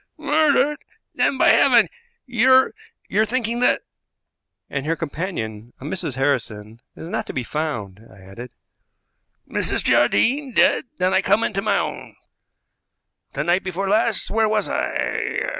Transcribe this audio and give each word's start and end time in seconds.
"Murdered! 0.17 0.79
Then 1.13 1.37
by 1.37 1.49
heaven! 1.49 1.87
you're 2.25 2.73
you're 3.07 3.23
thinking 3.27 3.59
that" 3.59 3.83
"And 4.67 4.87
her 4.87 4.95
companion, 4.95 5.73
a 5.79 5.83
Mrs. 5.85 6.15
Harrison, 6.15 6.79
is 6.95 7.07
not 7.07 7.27
to 7.27 7.33
be 7.33 7.43
found," 7.43 8.07
I 8.11 8.17
added. 8.19 8.55
"Mrs. 9.47 9.83
Jardine 9.83 10.53
dead! 10.53 10.85
Then 10.97 11.13
I 11.13 11.21
come 11.21 11.43
into 11.43 11.61
my 11.61 11.77
own. 11.77 12.15
The 13.33 13.43
night 13.43 13.63
before 13.63 13.87
last 13.87 14.31
where 14.31 14.49
was 14.49 14.67
I? 14.67 15.41